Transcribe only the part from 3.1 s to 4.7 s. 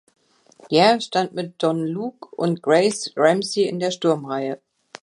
Ramsay in einer Sturmreihe.